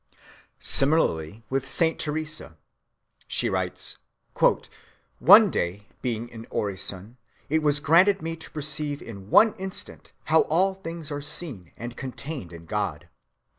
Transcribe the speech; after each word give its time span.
(253) 0.59 0.67
Similarly 0.67 1.43
with 1.51 1.67
Saint 1.67 1.99
Teresa. 1.99 2.57
"One 5.19 5.51
day, 5.51 5.87
being 6.01 6.27
in 6.27 6.47
orison," 6.49 7.07
she 7.19 7.19
writes, 7.19 7.51
"it 7.51 7.61
was 7.61 7.79
granted 7.79 8.19
me 8.23 8.35
to 8.35 8.49
perceive 8.49 9.03
in 9.03 9.29
one 9.29 9.53
instant 9.59 10.11
how 10.23 10.41
all 10.49 10.73
things 10.73 11.11
are 11.11 11.21
seen 11.21 11.71
and 11.77 11.95
contained 11.95 12.51
in 12.51 12.65
God. 12.65 13.09